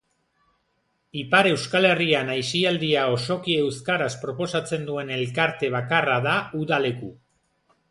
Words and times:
Ipar 1.19 1.49
Euskal 1.49 1.87
Herrian 1.89 2.31
aisialdia 2.37 3.03
osoki 3.17 3.59
euskaraz 3.67 4.09
proposatzen 4.25 4.89
duen 4.91 5.15
elkarte 5.21 5.73
bakarra 5.79 6.19
da 6.29 6.37
Uda 6.65 6.83
Leku. 6.91 7.15